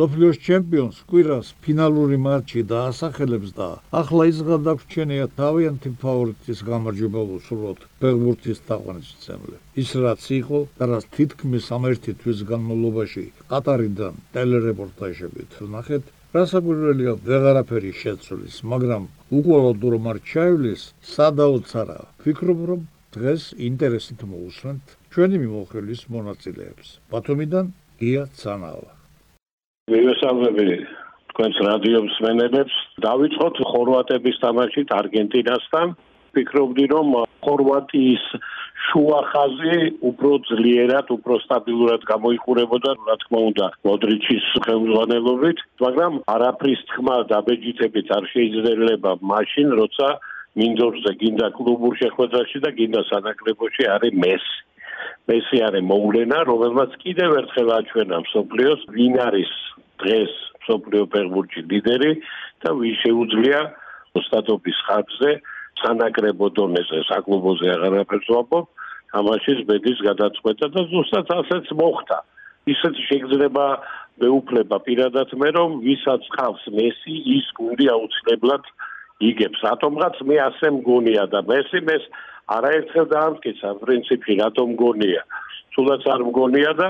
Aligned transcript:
სოფლიოს 0.00 0.38
ჩემპიონს 0.40 0.98
კვირას 1.10 1.48
ფინალური 1.64 2.16
მატჩი 2.24 2.62
დაასახელებს 2.70 3.50
და 3.56 3.66
ახლა 4.00 4.24
ის 4.30 4.38
გადაგვრჩენია 4.50 5.24
თავიანთი 5.40 5.90
ფავორიტის 6.02 6.60
გამარჯვება 6.68 7.24
უსურვოთ 7.36 7.82
ფეხბურთის 8.00 8.62
თაყვანისმცემლე. 8.70 9.56
ის 9.82 9.90
რაც 10.04 10.22
იყო 10.40 10.58
და 10.78 10.88
რაც 10.92 11.04
თითქმის 11.16 11.66
ამერთი 11.76 12.14
თვის 12.22 12.40
განმავლობაში 12.50 13.24
ყატარიდან 13.50 14.14
ტელერეპორტაჟებით 14.36 15.52
ნახეთ, 15.74 16.04
რასაკვირველია 16.36 17.12
ვეღარაფერი 17.28 17.92
შეცვლის, 18.02 18.56
მაგრამ 18.72 19.02
უყოლოდ 19.40 19.84
რომ 19.96 20.08
არ 20.14 20.18
ჩაივლის, 20.30 20.82
სადაოცარა. 21.16 21.98
ფიქრობ 22.24 22.60
რომ 22.70 22.80
დღეს 23.18 23.42
ინტერესით 23.68 24.24
მოусვენთ 24.32 24.96
ჩვენი 25.12 25.36
მიმოხილვის 25.44 26.02
მონაწილეებს. 26.14 26.88
ბათუმიდან 27.12 27.74
გია 28.00 28.24
ცანავა 28.40 28.99
მივესალმები 29.90 30.66
თქვენს 31.30 31.56
რადიო 31.66 32.00
მსმენელებს. 32.06 32.74
დავიწყოთ 33.06 33.56
ხორვატების 33.70 34.36
თამაშით 34.44 34.88
არგენტინასთან. 35.00 35.86
ფიქრობდი 36.34 36.84
რომ 36.94 37.08
ხორვატიის 37.44 38.24
შუა 38.86 39.20
ხაზი 39.30 39.76
უფრო 40.10 40.30
ძლიერად, 40.50 41.06
უფრო 41.16 41.34
სტაბილურად 41.44 42.02
გამოიყურებოდა, 42.12 42.90
რა 43.08 43.16
თქმა 43.22 43.40
უნდა, 43.50 43.66
მოდრიჩის 43.86 44.46
ხელმძღვანელობით, 44.66 45.58
მაგრამ 45.84 46.12
არაფრის 46.34 46.80
თქმა 46.90 47.16
დაბეჯითებით 47.32 48.08
არ 48.16 48.24
შეიძლება 48.34 49.10
მაშინ, 49.32 49.68
როცა 49.80 50.08
მინდორზე 50.58 51.12
გინდა 51.20 51.48
კლუბურ 51.58 51.92
შეხვედრაში 52.02 52.58
და 52.64 52.70
გინდა 52.78 53.02
სანაკრებოში 53.10 53.84
არის 53.94 54.14
მესი. 54.24 54.56
მესი 55.30 55.58
არის 55.68 55.86
მოვლენა, 55.90 56.38
რომელმაც 56.50 56.90
კიდევ 57.04 57.30
ერთხელ 57.40 57.68
აჩვენა 57.78 58.16
მსოფლიოს 58.26 58.80
ვინ 58.96 59.14
არის 59.28 59.52
დღეს 60.02 60.32
სოფლიო 60.66 61.04
ფეხბურთში 61.12 61.62
ლიდერი 61.70 62.12
და 62.64 62.70
ვის 62.80 62.96
შეუძლია 63.04 63.60
ოსტატობის 64.18 64.78
ხარჯზე 64.86 65.32
სანაკრებო 65.80 66.46
დონეზე 66.58 67.00
საკლუბოზე 67.10 67.68
აღარაფერს 67.74 68.28
ვამბობ 68.34 68.66
თამაშის 69.14 69.60
ბედის 69.68 69.98
გადაწყვეტა 70.06 70.66
და 70.74 70.82
ზუსტად 70.90 71.32
ასეც 71.40 71.66
მოხდა. 71.80 72.18
ისეთ 72.70 72.94
შეგრძნება 73.08 73.66
მეუფლება 74.20 74.76
პირადად 74.86 75.30
მე 75.40 75.48
რომ 75.56 75.70
ვისაც 75.86 76.22
ხავს 76.36 76.64
მესი 76.76 77.14
ის 77.36 77.46
გუნდი 77.58 77.86
აუცილებლად 77.94 78.64
იგებს. 79.30 79.60
რატომღაც 79.64 80.16
მე 80.28 80.36
ასე 80.48 80.66
მგონია 80.76 81.24
და 81.32 81.40
მესი 81.50 81.80
მეს 81.88 82.04
არაერთხელ 82.56 83.06
დაამტკიცა 83.14 83.68
პრინციპი 83.84 84.32
რატომ 84.42 84.74
მგონია 84.74 85.22
თუნდაც 85.76 86.02
არ 86.14 86.20
მგონია 86.30 86.72
და 86.80 86.88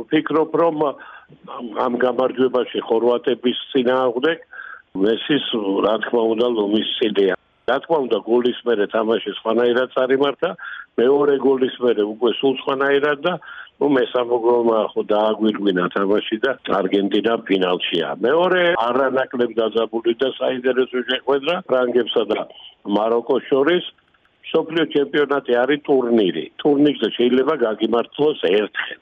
ვფიქრობ 0.00 0.50
რომ 0.62 0.78
ამ 1.86 1.92
გამარჯვებაში 2.04 2.80
ხორვატების 2.88 3.58
წინააღმდეგ 3.72 4.38
მესის 5.04 5.46
რა 5.86 5.94
თქმა 6.06 6.22
უნდა 6.34 6.46
ლომის 6.58 6.88
სიდეა 6.98 7.34
რა 7.70 7.76
თქმა 7.82 7.98
უნდა 8.06 8.18
გოლის 8.26 8.58
მერე 8.66 8.86
თამაში 8.94 9.30
სხვანაირად 9.38 9.88
წარიმართა 9.94 10.50
მეორე 11.00 11.34
გოლის 11.46 11.76
მერე 11.84 12.02
უკვე 12.14 12.30
სულ 12.40 12.54
სხვანაირად 12.62 13.18
და 13.26 13.34
ნუ 13.80 13.88
მესამე 13.96 14.36
გოლმა 14.44 14.78
ხო 14.92 15.02
დააგვირგვინა 15.12 15.84
თამაში 15.96 16.36
და 16.44 16.50
არგენტინა 16.78 17.34
ფინალშია. 17.48 18.08
მეორე 18.26 18.62
არანაკლებ 18.86 19.50
დაძაბული 19.60 20.12
და 20.20 20.28
საინტერესო 20.40 20.98
შეხვედრა 21.10 21.54
ფრანგებსა 21.70 22.22
და 22.32 22.40
მაროკოს 22.96 23.42
შორის 23.50 23.84
სოფლიო 24.50 24.84
ჩემპიონატი 24.96 25.52
არის 25.62 25.84
ტურნირი 25.90 26.44
ტურნირზე 26.62 27.08
შეიძლება 27.18 27.54
გაგიმართლოს 27.66 28.42
ერთხელ 28.50 29.00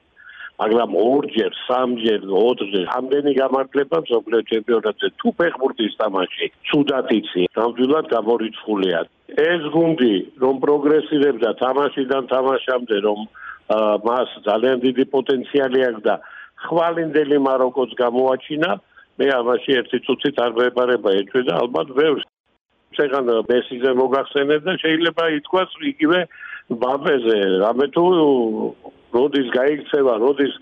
მაგრამ 0.58 0.94
ორჯერ, 0.98 1.52
სამჯერ, 1.66 2.22
ოთხჯერ 2.34 2.86
ამდენი 2.98 3.32
გამარჯვება 3.38 3.98
ზოგიერთ 4.10 4.48
ჩემპიონატზე 4.52 5.08
თუ 5.22 5.28
ფეხბურთის 5.38 5.92
თამაში 6.00 6.46
ცუდად 6.70 7.12
იცი, 7.18 7.42
ნამდვილად 7.58 8.06
გამორიცხულია. 8.14 8.98
ეს 9.38 9.62
გუნდი 9.74 10.14
რომ 10.42 10.54
პროგრესირებდა 10.64 11.50
თამაშიდან 11.62 12.22
თამაშამდე 12.34 12.96
რომ 13.06 13.20
მას 14.08 14.28
ძალიან 14.48 14.76
დიდი 14.86 15.04
პოტენციალი 15.14 15.80
აქვს 15.88 16.02
და 16.08 16.14
ხვალინდელი 16.66 17.38
მაროკოს 17.48 17.90
გამოაჩინა, 18.02 18.70
მე 19.18 19.26
ამაში 19.40 19.70
ერთი 19.78 19.98
წუთით 20.06 20.36
არ 20.42 20.52
ვეპარება 20.58 21.10
ეჭვი 21.22 21.42
და 21.46 21.54
ალბათ 21.62 21.88
ბევრს 22.00 22.27
შეგან 22.98 23.30
მესიზე 23.48 23.90
მოგახსენებ 24.02 24.60
და 24.68 24.74
შეიძლება 24.82 25.24
ითქვას 25.38 25.70
იგივე 25.92 26.20
ბაბეზე, 26.82 27.38
რამე 27.64 27.86
თუ 27.94 28.04
როდის 29.14 29.48
გაიქცევა, 29.54 30.14
როდის 30.20 30.54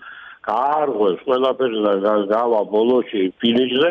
გაარღვევს 0.47 1.21
ყველაფერს 1.27 1.79
და 1.83 2.13
გავა 2.31 2.61
ბოლოში 2.71 3.23
ფინიშზე, 3.41 3.89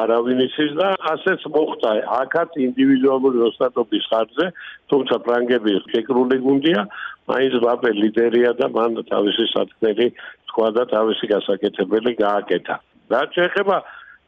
არავინ 0.00 0.40
იცის 0.46 0.72
და 0.78 0.88
ასეც 1.12 1.44
მოხდა. 1.52 1.90
აქაც 2.22 2.50
ინდივიდუალური 2.66 3.38
ოსტატობის 3.50 4.04
ხარჯზე, 4.10 4.46
თუმცა 4.90 5.16
ფრანგები 5.26 5.72
შეკრული 5.92 6.36
გუნდია, 6.46 6.80
მაინც 7.28 7.54
ბაბე 7.64 7.90
ლიდერია 7.98 8.50
და 8.60 8.66
მან 8.70 9.02
თავისი 9.10 9.44
სათქმელი 9.52 10.06
თქვა 10.50 10.68
და 10.78 10.82
თავისი 10.94 11.24
გასაკეთებელი 11.34 12.10
გააკეთა. 12.22 12.76
რა 13.10 13.22
შეეხება 13.34 13.76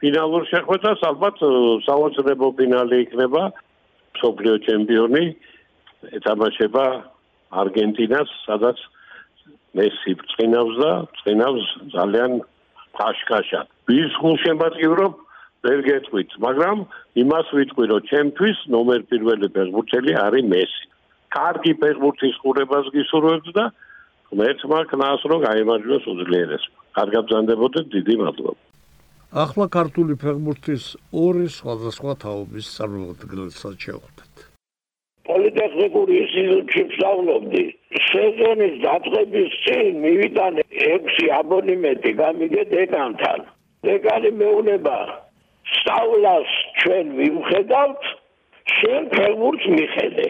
ფინალურ 0.03 0.43
შეხვედრას, 0.51 1.01
ალბათ 1.07 1.37
საოცრებო 1.87 2.49
ფინალი 2.59 2.97
იქნება. 3.07 3.43
სოფლიო 4.19 4.55
ჩემპიონი 4.67 5.25
ეთამაშება 6.19 6.87
არგენტინას, 7.63 8.31
სადაც 8.47 8.79
მესი 9.79 10.13
წინავს 10.35 10.75
და 10.83 10.93
წინავს 11.23 11.67
ძალიან 11.95 12.33
ფაშკაშად. 12.99 13.67
ვის 13.89 14.13
გულშემატკივრობ 14.23 15.15
ვერ 15.63 15.81
გეტყვით, 15.87 16.31
მაგრამ 16.45 16.77
იმას 17.23 17.47
ვიტყვი, 17.57 17.85
რომ 17.93 18.07
ჩემთვის 18.11 18.59
ნომერ 18.75 19.01
პირველი 19.11 19.49
ფეხბურთელი 19.55 20.13
არის 20.27 20.45
მესი. 20.53 20.85
კარგი 21.33 21.73
ფეხბურთის 21.83 22.37
ყურებას 22.43 22.87
გისურვებთ 22.93 23.49
და 23.57 23.65
ღმერთმა 24.33 24.81
ქნას 24.91 25.23
რომ 25.31 25.41
გაიმარჯვოს 25.49 26.05
უძლიერეს. 26.13 26.65
კარგად 26.99 27.23
ბრძანდებოდეთ, 27.31 27.87
დიდი 27.97 28.15
მადლობა. 28.25 28.72
ახლა 29.33 29.65
ქართული 29.73 30.15
ფეხბურთის 30.21 30.87
ორი 31.17 31.47
სხვადასხვა 31.49 32.13
თაობის 32.21 32.67
წარმომადგენელსაც 32.77 33.77
შევხვდით. 33.85 34.35
პოლიტექნიკური 35.29 36.19
ინსტიტუტში 36.23 36.83
ვსწავლობდი. 36.89 37.65
სეზონის 38.13 38.75
დაწყების 38.85 39.57
წინ 39.65 40.01
მივიტანე 40.05 40.63
6 40.85 41.31
აბონემენტი 41.41 42.13
გამიგე 42.21 42.63
დეკანთან. 42.77 43.41
დეკანი 43.89 44.31
მეუნება 44.43 44.99
სწავლას 45.73 46.51
ჩვენ 46.83 47.17
ვიმხედავთ, 47.17 48.03
შენ 48.77 49.03
ფეხბურთს 49.17 49.67
მიხედე. 49.77 50.29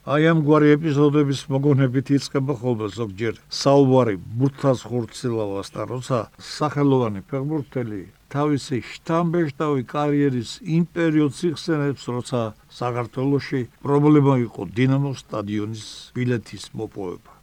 აი 0.10 0.24
ამ 0.26 0.40
გვარი 0.42 0.72
ეპიზოდების 0.74 1.42
მოგონებით 1.54 2.08
იწყება 2.16 2.54
ხოლმე 2.58 2.88
ზოგჯერ 2.96 3.36
საუბარი 3.54 4.16
ბურთას 4.40 4.82
ხორცილავასთან, 4.90 5.86
როცა 5.94 6.20
სახელოვანი 6.50 7.22
ფეხბურთელი 7.30 8.00
თავისი 8.34 8.80
შტამბეშტავი 8.90 9.86
კარიერის 9.94 10.56
იმ 10.66 10.90
პერიოდს 10.98 11.40
იხსენებს, 11.52 12.04
როცა 12.16 12.42
საქართველოში 12.80 13.62
პრობლემა 13.86 14.34
იყო 14.50 14.62
დინამოს 14.82 15.22
სტადიონის 15.30 15.86
ბილეთის 16.18 16.66
მოპოვება. 16.74 17.34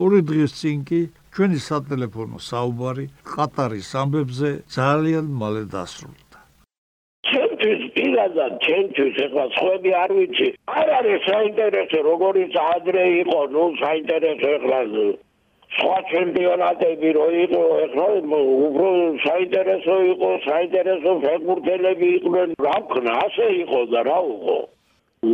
ორი 0.00 0.20
დღის 0.24 0.56
წინ 0.56 0.78
კი 0.88 1.00
ჩვენი 1.36 1.58
სატელეფონო 1.68 2.40
საუბარი 2.40 3.10
ყატარის 3.28 3.90
ამბებზე 3.92 4.50
ძალიან 4.72 5.28
მალე 5.36 5.68
დასრულდა. 5.68 6.25
პირადად 8.16 8.52
ჩემთვის 8.64 9.16
ეხლა 9.24 9.44
ხვები 9.56 9.90
არ 10.02 10.10
ვიცი. 10.16 10.48
არ 10.80 10.88
არის 10.98 11.24
საინტერესო 11.30 11.98
როგორიც 12.10 12.54
ადრე 12.62 13.04
იყო, 13.22 13.40
ნუ 13.54 13.64
საინტერესო 13.82 14.48
ეხლა 14.56 14.78
სხვა 15.76 15.98
ჩემპიონატები 16.12 17.08
რო 17.16 17.26
იყო 17.44 17.62
ეხლა 17.84 18.06
უფრო 18.68 18.88
საინტერესო 19.26 19.96
იყო 20.12 20.30
საინტერესო 20.48 21.12
ფეხბურთელები 21.26 22.08
იყვნენ. 22.18 22.56
რა 22.66 22.76
ქნა 22.92 23.12
ასე 23.26 23.46
იყო 23.64 23.80
და 23.92 24.00
რა 24.08 24.18
უყო 24.32 24.58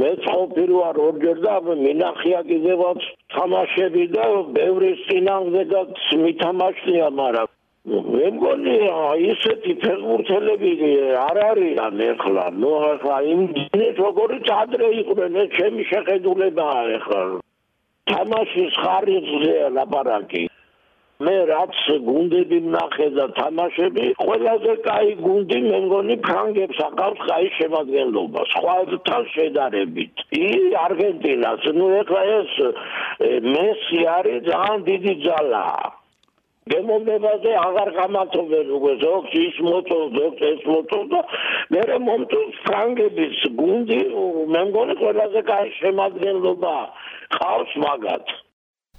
მე 0.00 0.10
ცხოვპირო 0.24 0.76
არ 0.88 0.98
ორჯერ 1.06 1.38
და 1.46 1.54
მინახია 1.86 2.40
კიდევაც 2.50 3.00
თამაშები 3.34 4.04
და 4.14 4.26
ბევრი 4.58 4.92
სინამდვილეც 5.06 6.06
მითამაშია 6.22 7.08
მაგრამ 7.20 7.51
მე 7.90 8.26
მგონი 8.34 8.74
ისეთი 9.28 9.72
ფეხბურთელები 9.82 10.68
არ 11.18 11.38
არიან 11.44 12.02
ეხლა. 12.08 12.44
ნუ 12.62 12.68
ეხლა 12.88 13.16
იმ 13.30 13.40
როგორიც 13.98 14.50
ადრე 14.56 14.90
იყვნენ 15.02 15.38
ეს 15.42 15.48
ჩემი 15.58 15.86
შეხედულებაა 15.90 16.84
ეხლა. 16.96 17.22
თამაშის 18.10 18.76
ხარისხზე 18.82 19.54
ლაპარაკი. 19.78 20.42
მე 21.26 21.34
რაც 21.50 21.80
გუნდები 22.06 22.58
ნახე 22.74 23.08
და 23.18 23.26
თამაშები 23.38 24.04
ყველაზე 24.22 24.72
კაი 24.86 25.10
გუნდი 25.26 25.58
მე 25.66 25.78
მგონი 25.86 26.16
ფრანგებს 26.26 26.78
აკავს 26.86 27.20
კაი 27.30 27.48
შემადგენლობა. 27.58 28.44
სხვათან 28.52 29.22
შედარებით. 29.34 30.14
ი 30.38 30.46
არგენტინას. 30.86 31.66
ნუ 31.78 31.86
ეხლა 32.02 32.22
ეს 32.38 32.52
მესი 33.50 34.00
არის 34.16 34.40
ძალიან 34.50 34.78
დიდი 34.86 35.14
ძალა 35.26 35.66
გემოვნებაზე 36.70 37.52
აღარ 37.62 37.88
გამართობენ 37.96 38.68
უკვე 38.78 38.92
ზოგს 39.02 39.32
ის 39.40 39.56
მოწოლ 39.66 40.04
ზოგს 40.18 40.44
ეს 40.50 40.62
მოწოლ 40.70 41.04
და 41.14 41.20
მე 41.74 41.98
მომწოლ 42.06 42.46
ფრანგების 42.66 43.42
გუნდი 43.58 44.00
მე 44.54 44.62
მგონი 44.70 44.94
ყველაზე 45.02 45.42
კაი 45.50 45.74
შემადგენლობა 45.80 46.76
ყავს 47.38 47.76
მაგათ 47.86 48.34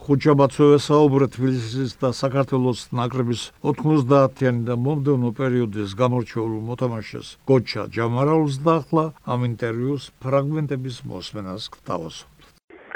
ხუჩაბაცოვე 0.03 0.77
საუბრა 0.83 1.27
თბილისის 1.33 1.91
და 2.01 2.09
საქართველოს 2.17 2.79
ნაკრების 2.99 3.41
90-იანი 3.67 4.65
და 4.69 4.75
მომდევნო 4.85 5.29
პერიოდის 5.37 5.93
გამორჩეულ 6.01 6.57
მოთამაშეს 6.69 7.29
გოჩა 7.51 7.83
ჯამარაულს 7.97 8.57
და 8.65 8.73
ახლა 8.81 9.05
ამ 9.35 9.45
ინტერვიუს 9.49 10.09
ფრაგმენტების 10.25 10.97
მოსმენას 11.11 11.69
გთავაზობთ. 11.75 12.39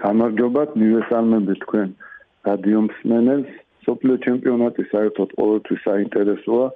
გამარჯობა, 0.02 0.62
მივესალმები 0.82 1.56
თქვენ 1.64 1.90
რადიო 2.50 2.80
მსმენელს. 2.90 3.52
სოფლიო 3.88 4.18
ჩემპიონატი 4.28 4.84
საერთოდ 4.94 5.30
ყოველთვის 5.40 5.82
საინტერესოა. 5.88 6.68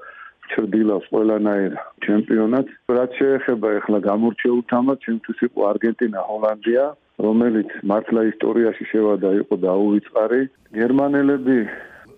ჩრდილავს 0.51 1.05
ყველანაირ 1.11 1.73
ჩემპიონატს. 2.05 2.73
რაც 2.97 3.11
შეეხება 3.19 3.67
ახლა 3.79 3.99
გამორჩეულ 4.09 4.61
თამაშს, 4.71 5.03
ჩემთვის 5.05 5.39
იყო 5.47 5.59
არგენტინა, 5.71 6.19
ჰოლანდია. 6.31 6.85
რომელიც 7.21 7.71
მართლა 7.89 8.21
ისტორიაში 8.31 8.85
შევადა 8.91 9.29
იყო 9.41 9.55
დაუვიწყარი 9.65 10.41
გერმანელები 10.77 11.57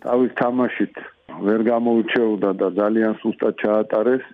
თავის 0.06 0.32
თამაშით 0.42 1.02
ვერ 1.48 1.62
გამოუჩეოდა 1.68 2.52
და 2.62 2.68
ძალიან 2.80 3.14
სუსტად 3.24 3.58
ჩაატარეს 3.64 4.26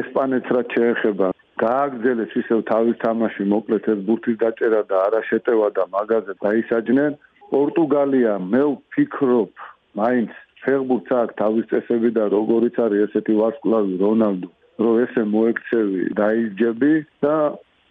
ესპანეთს 0.00 0.54
რაც 0.56 0.76
შეეხება 0.78 1.28
გააგზელეს 1.64 2.32
ისევ 2.42 2.60
თავის 2.72 2.96
თამაში 3.04 3.48
მოკლედ 3.52 3.88
ეს 3.94 4.00
ბურთის 4.08 4.36
დაჭერა 4.42 4.82
და 4.92 4.96
არა 5.08 5.22
შეტევა 5.30 5.68
და 5.78 5.84
მაგაზე 5.96 6.36
დაისაჯნენ 6.44 7.18
პორტუგალია 7.52 8.34
მე 8.52 8.62
ვფიქრობ 8.72 9.66
მაინც 10.00 10.30
ფეხბურთს 10.64 11.16
აქვს 11.20 11.38
თავის 11.40 11.70
წესები 11.70 12.10
და 12.18 12.24
როგორიც 12.36 12.76
არის 12.84 13.04
ესეთი 13.08 13.34
ვარსკვლავი 13.40 13.94
რონალდო 14.04 14.48
რომ 14.84 15.00
ესე 15.04 15.22
მოექცევი 15.34 16.02
დაიჯები 16.20 16.92
და 17.24 17.34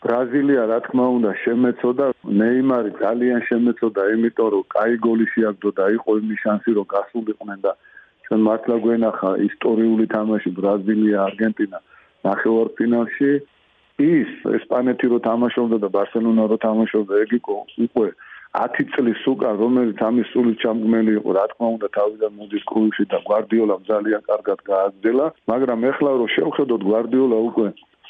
ბრაზილია 0.06 0.64
რა 0.72 0.80
თქმა 0.86 1.06
უნდა 1.18 1.32
შემეცოდა. 1.44 2.06
ნეიმარი 2.42 2.92
ძალიან 3.02 3.40
შემეცოდა 3.50 4.02
იმიტომ 4.16 4.50
რომ 4.54 4.64
კაი 4.76 4.94
გოლი 5.06 5.26
შეაგდო 5.34 5.70
და 5.80 5.86
იყო 5.98 6.12
იმის 6.22 6.40
შანსი 6.44 6.72
რომ 6.78 6.88
გასულიყვნენ 6.96 7.60
და 7.66 7.72
ჩვენ 8.28 8.42
მართლა 8.48 8.76
გვენახა 8.86 9.30
ისტორიული 9.50 10.06
თამაში 10.16 10.50
ბრაზილია 10.60 11.18
არგენტინა 11.28 11.80
ნახევარფინალში 12.28 13.32
ის 14.08 14.32
ესპანეთი 14.58 15.08
რო 15.12 15.20
თამაშობდა 15.28 15.78
და 15.84 15.90
ბარსელონა 15.96 16.44
რო 16.52 16.58
თამაშობდა 16.68 17.14
ეგ 17.24 17.32
იყო 17.40 17.56
უკვე 17.88 18.10
10 18.58 18.94
წლის 18.96 19.26
უკან 19.34 19.60
რომელიც 19.64 20.00
ამის 20.10 20.32
სული 20.34 20.54
ჩამგმელი 20.64 21.12
იყო 21.20 21.36
რა 21.38 21.46
თქმა 21.52 21.68
უნდა 21.76 21.88
თავიდან 21.98 22.32
მოდის 22.40 22.64
კლუბში 22.72 23.04
და 23.12 23.18
გვარდიოლამ 23.28 23.84
ძალიან 23.92 24.22
კარგად 24.32 24.60
გააგრძელა 24.72 25.26
მაგრამ 25.52 25.86
ეხლა 25.92 26.12
რო 26.22 26.28
შევხედოთ 26.38 26.82
გვარდიოლა 26.90 27.40
უკვე 27.50 27.68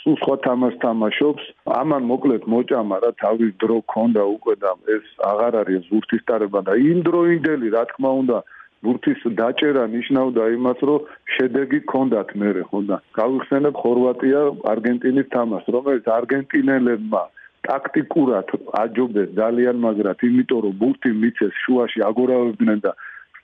სულ 0.07 0.15
სხვა 0.23 0.35
თამაშს 0.47 0.79
თამაშობს. 0.81 1.43
ამან 1.77 2.03
მოკლედ 2.11 2.43
მოჭამა 2.51 2.97
რა 3.03 3.11
თავის 3.23 3.51
დრო 3.61 3.77
ქონდა 3.93 4.23
უკვე 4.35 4.53
და 4.63 4.71
ეს 4.95 5.05
აღარ 5.31 5.53
არის 5.61 5.81
ზურთის 5.89 6.23
დარება 6.29 6.61
და 6.67 6.73
იმდროინდელი 6.91 7.67
რა 7.75 7.83
თქმა 7.91 8.11
უნდა 8.21 8.37
ბურთის 8.85 9.21
დაჭერა 9.39 9.83
ნიშნავდა 9.95 10.43
იმას, 10.55 10.79
რომ 10.87 11.07
შედეგი 11.35 11.79
ქონდათ 11.91 12.29
მერე 12.39 12.63
ხო 12.69 12.79
და 12.89 12.97
გავიხსენებ 13.19 13.75
ხორვატია 13.81 14.41
არგენტინის 14.73 15.27
თამაშს, 15.35 15.73
რომელიც 15.75 16.05
არგენტინელებმა 16.17 17.23
ტაქტიკურად 17.69 18.47
აჯობეს 18.81 19.29
ძალიან 19.39 19.77
მაგრად, 19.83 20.19
იმიტომ 20.29 20.59
რომ 20.65 20.73
ბურთი 20.81 21.11
მიცეს 21.21 21.53
შუაში 21.63 21.99
აგორავებდნენ 22.09 22.79
და 22.85 22.91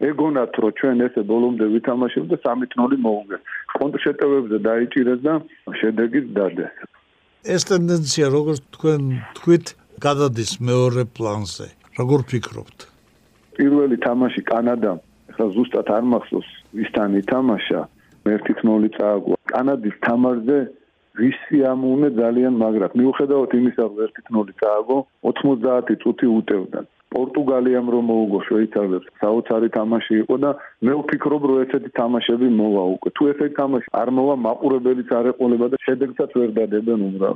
ეგონათ 0.10 0.54
რომ 0.64 0.72
ჩვენ 0.80 0.98
ესე 1.08 1.22
ბოლომდე 1.32 1.66
ვითამაშებთ 1.76 2.30
და 2.34 2.38
3-0 2.46 2.98
მოუგეს. 3.06 3.42
კონტრშეტევებზე 3.80 4.58
დაიჭირეს 4.68 5.20
და 5.28 5.34
შედეგიც 5.80 6.26
დადეს. 6.38 6.74
ეს 7.54 7.62
ტენდენცია 7.70 8.26
როგორც 8.38 8.60
თქვენ 8.76 9.02
თქვით 9.38 9.66
გადადის 10.06 10.52
მეორე 10.70 11.04
პლანზე. 11.16 11.68
როგორ 12.00 12.20
ფიქრობთ? 12.30 12.80
პირველი 13.58 13.98
თამაში 14.08 14.42
კანადამ, 14.50 15.00
ახლა 15.30 15.46
ზუსტად 15.56 15.88
არ 15.98 16.04
მახსოვს 16.14 16.50
ვისთან 16.78 17.10
ითამაშა, 17.22 17.82
1-0 18.26 18.90
წააგო. 18.98 19.34
კანადის 19.54 19.96
თამაშზე 20.08 20.58
ვისი 21.20 21.58
ამუნე 21.74 22.10
ძალიან 22.22 22.54
მაგრად. 22.64 22.92
მიუხედავად 23.00 23.52
იმისა, 23.60 23.84
რომ 23.88 23.98
1-0 24.08 24.54
წააგო, 24.60 24.98
90 25.30 25.96
წუთი 26.02 26.28
უტევდა. 26.38 26.82
პორტუგალიამ 27.14 27.88
რომ 27.94 28.08
მოუგო 28.10 28.40
შვეიცარიელს 28.48 29.08
საოცარი 29.22 29.70
თამაში 29.78 30.14
იყო 30.24 30.36
და 30.44 30.52
მე 30.88 30.94
ვფიქრობ 31.00 31.44
რომ 31.50 31.60
ესეთი 31.64 31.90
თამაშები 32.00 32.50
მოვა 32.60 32.84
უკვე 32.96 33.10
თუ 33.18 33.30
ესეთი 33.34 33.56
თამაში 33.60 33.94
არ 34.02 34.10
მოვა 34.18 34.36
მაყურებელიც 34.46 35.10
არ 35.20 35.30
ეყოლება 35.34 35.68
და 35.74 35.82
შედეგსაც 35.86 36.38
ვერ 36.40 36.50
დადებენ 36.58 37.06
უმრავ 37.10 37.36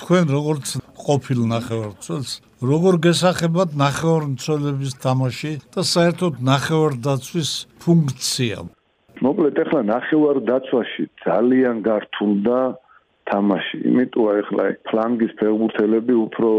თქვენ 0.00 0.26
როგორც 0.36 0.66
ყოფილ 1.06 1.38
ნახევარმცველს 1.54 2.32
როგორ 2.70 2.94
გესახებათ 3.06 3.70
ნახევარმცველების 3.82 4.92
თამაში 5.06 5.52
და 5.74 5.82
საერთოდ 5.94 6.34
ნახევარდაცვის 6.52 7.50
ფუნქცია 7.82 8.58
მოკლედ 9.24 9.58
ახლა 9.62 9.80
ნახევარდაცვაში 9.88 11.04
ძალიან 11.24 11.76
გართულდა 11.86 12.58
თამაში 13.30 13.78
იმიტომ 13.90 14.26
ახლა 14.40 14.64
ფლანგის 14.88 15.32
ფეხბურთელები 15.40 16.14
უფრო 16.26 16.50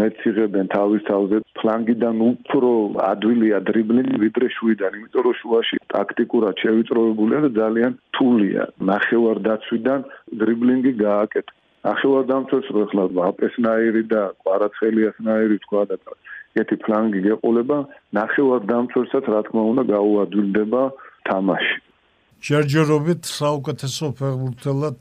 მეც 0.00 0.22
იღებენ 0.30 0.70
თავის 0.72 1.02
თავზე 1.10 1.38
ფლანგიდან 1.60 2.22
უფრო 2.26 2.70
ადვილია 3.10 3.58
დრიბლინგი 3.68 4.16
ვიდრე 4.24 4.48
შუიდან, 4.56 4.96
იმიტომ 5.00 5.24
რომ 5.26 5.34
შუაში 5.40 5.76
ტაქტიკურად 5.94 6.62
შევიწროებულია 6.62 7.40
და 7.46 7.50
ძალიან 7.60 7.92
თულია. 8.16 8.62
ნახევარ 8.92 9.36
დაცვიდან 9.48 10.00
დრიბლინგი 10.42 10.92
გააკეთა. 11.04 11.52
ნახევარ 11.88 12.24
დამცველს 12.30 12.68
რო 12.74 12.80
ახლა 12.86 13.04
აპესნაირი 13.30 14.02
და 14.14 14.22
კვარაცხელიასნაირი 14.44 15.56
თქვა 15.64 15.82
და 15.90 15.96
ერთი 16.60 16.76
ფლანგი 16.84 17.20
გეყოლება, 17.28 17.78
ნახევარ 18.20 18.60
დამცველსაც 18.72 19.24
რა 19.32 19.40
თქმა 19.46 19.62
უნდა 19.72 19.82
გაუადვილდება 19.94 20.82
თამაში. 21.30 21.89
ჯერჯერობით 22.40 23.22
საუკეთესო 23.28 24.06
ფეხბურთელად 24.20 24.98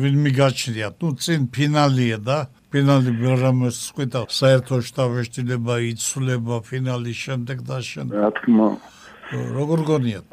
ვინ 0.00 0.16
მიგაჩნიათ? 0.24 0.94
ნუ 1.02 1.08
წინ 1.22 1.42
ფინალია 1.54 2.18
და 2.18 2.38
ფინალი 2.70 3.12
ბერამეს 3.18 3.78
სკვითა 3.90 4.20
საერთო 4.30 4.76
შტაბეშტილება 4.86 5.76
იცვლება 5.90 6.56
ფინალის 6.70 7.22
შემდეგ 7.26 7.62
და 7.70 7.78
შემდეგ 7.90 8.18
რა 8.22 8.30
თქმა 8.38 8.68
როგორ 9.58 9.80
გონიათ 9.90 10.26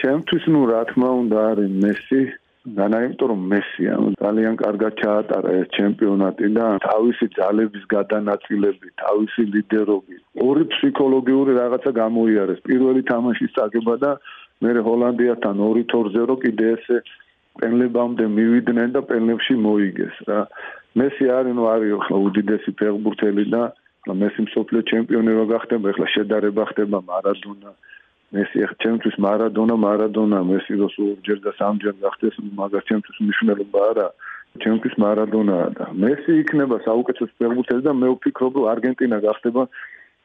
ჩემთვის 0.00 0.44
ნუ 0.54 0.62
რა 0.72 0.80
თქმა 0.92 1.10
უნდა 1.22 1.38
არის 1.50 1.74
მესი 1.84 2.22
განაიმტო 2.60 3.24
რომ 3.30 3.44
მესია 3.50 3.92
ძალიან 4.20 4.56
კარგად 4.62 4.92
ჩაატარა 5.00 5.52
ეს 5.60 5.68
ჩემპიონატი 5.76 6.48
და 6.56 6.66
თავისი 6.84 7.26
ძალების 7.36 7.84
გადანაწილები, 7.92 8.88
თავისი 9.00 9.42
ლიდერობი, 9.54 10.16
ორი 10.44 10.64
ფსიქოლოგიური 10.72 11.52
რაღაცა 11.56 11.90
გამოიარეს. 12.00 12.60
პირველი 12.68 13.02
თამაშის 13.12 13.54
წაგება 13.56 13.94
და 14.04 14.10
მე 14.60 14.70
ჰოლანდიასთან 14.86 15.54
2-2-0 15.64 16.28
რო 16.30 16.36
კიდე 16.44 16.66
ესე 16.76 16.96
პენლებამდე 17.60 18.24
მივიდნენ 18.38 18.90
და 18.96 19.00
პენლებში 19.10 19.54
მოიგეს 19.66 20.16
რა. 20.28 20.40
მესი 20.98 21.24
არის 21.36 21.54
ნუ 21.56 21.64
არის 21.74 21.92
ახლა 21.98 22.16
უდიდესი 22.26 22.70
ფეხბურთელი 22.80 23.44
და 23.54 23.62
მესი 24.20 24.40
მსოფლიო 24.48 24.82
ჩემპიონი 24.90 25.32
რა 25.38 25.44
გახდება 25.54 25.92
ახლა 25.92 26.06
შედარება 26.14 26.62
ხდება 26.70 26.98
მარადონა 27.10 27.70
მესი 28.34 28.56
ახლა 28.66 28.76
ჩემთვის 28.84 29.16
მარადონა 29.26 29.76
მარადონა 29.86 30.38
მესი 30.50 30.74
რო 30.80 30.88
სულ 30.94 31.14
და 31.46 31.52
სამჯერ 31.60 31.94
გახდეს 32.04 32.36
მაგას 32.58 32.84
ჩემთვის 32.90 33.16
მნიშვნელობა 33.22 33.80
არა 33.90 34.06
ჩემთვის 34.64 34.94
მარადონა 35.04 35.56
და 35.78 35.84
მესი 36.04 36.32
იქნება 36.42 36.76
საუკეთესო 36.88 37.32
ფეხბურთელი 37.38 37.82
და 37.86 37.92
მე 38.02 38.08
ვფიქრობ 38.16 38.52
რომ 38.58 38.70
არგენტინა 38.74 39.18
გახდება 39.26 39.62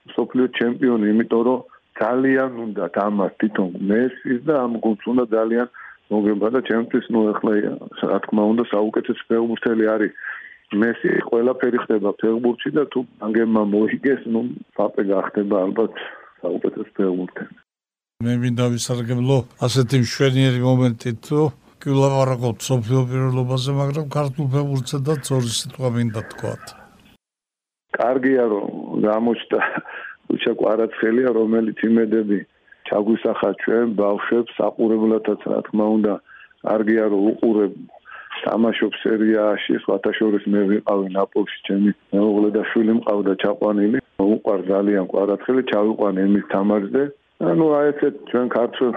მსოფლიო 0.09 0.45
ჩემპიონი 0.59 1.05
იმიტომ 1.13 1.41
რომ 1.45 1.59
ძალიან 2.01 2.51
უნდა 2.65 2.85
ამას 3.07 3.33
თვითონ 3.39 3.69
მესის 3.89 4.39
და 4.47 4.53
ამ 4.65 4.73
გუნდს 4.83 5.05
უნდა 5.11 5.25
ძალიან 5.35 5.67
მოგება 6.11 6.47
და 6.55 6.59
ჩემთვის 6.69 7.05
ნუ 7.13 7.19
ახლა 7.33 7.53
რა 8.11 8.17
თქმა 8.25 8.43
უნდა 8.51 8.63
საუკეთესო 8.73 9.23
ფეხბურთელი 9.29 9.85
არის 9.95 10.13
მესი 10.73 11.11
ყველაფერი 11.29 11.77
ხდება 11.85 12.09
ფეხბურთში 12.21 12.69
და 12.77 12.83
თუ 12.93 12.99
ანგემა 13.25 13.61
მოიგეს, 13.73 14.21
ну, 14.33 14.41
ფაპე 14.77 15.03
გახდება 15.11 15.55
ალბათ 15.65 15.93
საუკეთესო 16.41 16.91
ფეხბურთელი. 16.97 17.55
მე 18.25 18.33
მინდა 18.41 18.65
ვისარგებლო 18.73 19.37
ასეთი 19.65 19.97
მშვენიერი 20.05 20.59
მომენტი 20.65 21.11
თუ 21.25 21.39
გილავარაკოთ 21.85 22.57
სოფიო 22.69 23.01
პირველობაზე, 23.11 23.71
მაგრამ 23.81 24.05
ქართულ 24.17 24.45
ფეხბურთზე 24.53 24.97
და 25.05 25.13
ძორი 25.27 25.51
სიტყვა 25.59 25.89
მინდა 25.95 26.21
თქვათ. 26.33 26.63
კარგია 27.95 28.43
რომ 28.51 28.67
გამოჩნდა 29.05 29.59
უჩა 30.33 30.53
კვარაცხელია, 30.59 31.29
რომელიც 31.39 31.77
იმედები 31.89 32.39
ჩაგვისახა 32.89 33.49
ჩვენ 33.63 33.93
ბავშვებს 33.99 34.55
საყურებლათაც 34.57 35.41
რა 35.51 35.59
თქმა 35.67 35.85
უნდა 35.97 36.13
არგია 36.75 37.05
რომ 37.13 37.21
უყურებ 37.31 37.73
თამაშობ 38.45 38.93
სერიაში, 39.01 39.77
სხვათა 39.83 40.11
შორის 40.19 40.43
მე 40.53 40.61
ვიყავი 40.71 41.07
ნაპოლში, 41.17 41.59
ჩემი 41.67 41.91
მეუღლე 42.13 42.49
და 42.57 42.63
შვილი 42.71 42.93
მყავდა 42.99 43.33
ჩაყვანილი. 43.43 44.01
უყვარ 44.25 44.59
ძალიან 44.71 45.05
კვარაცხელი, 45.11 45.61
ჩავიყვანე 45.71 46.25
იმის 46.29 46.45
თამაშზე. 46.53 47.03
ანუ 47.51 47.65
აი 47.77 47.87
ესეთ 47.91 48.15
ჩვენ 48.31 48.47
ქართულ 48.57 48.91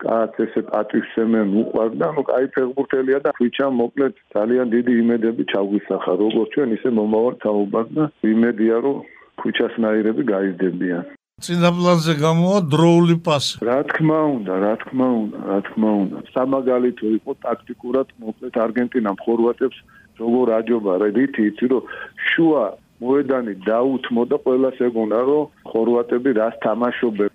კაც 0.00 0.36
ესე 0.44 0.60
პატივსემენ 0.70 1.48
უყვარ 1.62 1.88
და 2.00 2.06
ანუ 2.10 2.22
კაი 2.30 2.46
ფეხბურთელია 2.56 3.18
და 3.24 3.30
ხიჩა 3.38 3.66
მოკლედ 3.80 4.14
ძალიან 4.36 4.66
დიდი 4.74 4.92
იმედები 5.02 5.42
ჩაგვისახა, 5.52 6.12
როგორც 6.22 6.48
ჩვენ 6.54 6.68
ისე 6.76 6.88
მომავალ 6.98 7.34
თაობას 7.44 7.88
და 7.96 8.04
იმედია 8.34 8.76
რომ 8.84 8.96
ფიჩასნაირები 9.40 10.22
გაიზრდებიან 10.34 11.08
წინაპლანზე 11.40 12.14
გამოა 12.20 12.56
დროული 12.72 13.16
პასი. 13.24 13.64
რა 13.64 13.78
თქმა 13.90 14.18
უნდა, 14.36 14.54
რა 14.64 14.72
თქმა 14.82 15.06
უნდა, 15.20 15.38
რა 15.50 15.58
თქმა 15.66 15.90
უნდა. 16.02 16.18
სამაგალითო 16.36 17.06
იყო 17.16 17.32
ტაქტიკურად 17.44 18.08
მოკლედ 18.24 18.54
არგენტინამ 18.64 19.16
ხორვატებს 19.24 19.78
როგორ 20.20 20.46
აჯობა 20.58 20.92
რედითი 21.02 21.40
იცი 21.50 21.66
რომ 21.72 21.88
შუა 22.28 22.64
მოედანი 23.00 23.54
დაუთმო 23.68 24.22
და 24.30 24.36
ყველას 24.44 24.78
ეგონა 24.88 25.20
რომ 25.28 25.48
ხორვატები 25.70 26.30
რას 26.40 26.54
თამაშობენ. 26.66 27.32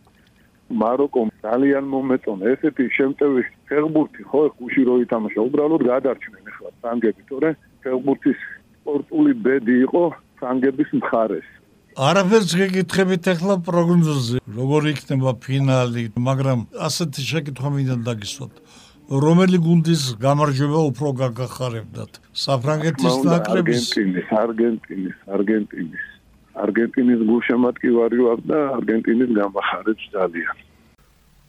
მაროკომ 0.81 1.27
ძალიან 1.45 1.85
მომეწონა 1.93 2.45
ესეთი 2.53 2.85
შემტევი 2.97 3.41
ფეხბურთი 3.69 4.21
ხო 4.29 4.41
ხუში 4.57 4.81
რო 4.87 4.95
ითამაშა 5.05 5.41
უბრალოდ 5.49 5.81
გადარჩნენ 5.89 6.45
ახლა 6.51 6.69
ფრანგები 6.81 7.21
თორე 7.29 7.49
ფეხბურთის 7.85 8.39
სპორტული 8.77 9.33
ბედი 9.45 9.75
იყო 9.85 10.03
ფრანგების 10.37 10.89
მხარეს 11.01 11.49
არაფერს 11.95 12.51
გეკითხებით 12.59 13.27
ახლა 13.31 13.55
პროგნოზზე 13.63 14.39
როგორ 14.55 14.87
იქნება 14.91 15.31
ფინალი 15.45 16.03
მაგრამ 16.19 16.65
ასეთი 16.87 17.23
შეკითხვა 17.27 17.69
მინდა 17.75 17.95
დაგისვათ. 18.07 18.51
რომელი 19.23 19.57
გუნდის 19.63 20.03
გამარჯვება 20.19 20.81
უფრო 20.91 21.13
გაგახარებდათ? 21.23 22.19
საფრანგეთის 22.43 23.15
ნაკრების? 23.31 23.87
არგენტინის 23.95 24.27
არგენტინის 24.43 25.17
არგენტინის 25.39 26.05
არგენტინის 26.65 27.21
გულშემატკივარი 27.31 28.19
ვარ 28.27 28.39
და 28.43 28.59
არგენტინის 28.75 29.31
გამახარებს 29.39 30.03
ძალიან. 30.11 30.55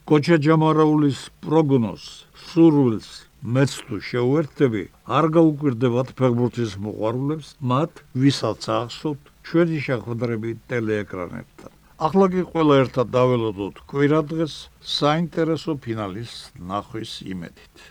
კოჩა 0.07 0.37
ჯამარაულის 0.47 1.19
პროგნოზ 1.43 2.03
სურვილს 2.47 3.07
მეც 3.43 3.71
თუ 3.87 3.95
შეუერთდები 3.99 4.83
არ 5.17 5.25
გაუკვირდებათ 5.35 6.09
ფეხბურთის 6.15 6.71
მოყვარულებს 6.83 7.49
მათ 7.59 7.91
ვისაც 8.15 8.61
ახსოვთ 8.79 9.21
ჩვენი 9.47 9.79
შეხვედრები 9.87 10.53
ტელეეკრანებთან. 10.71 11.71
ახლა 11.97 12.25
კი 12.33 12.41
ყველა 12.53 12.75
ერთად 12.83 13.07
დაველოდოთ 13.13 13.79
კვირა 13.91 14.19
დღეს 14.31 14.55
საინტერესო 14.95 15.73
ფინალის 15.85 16.33
ნახვის 16.71 17.13
იმედით. 17.33 17.87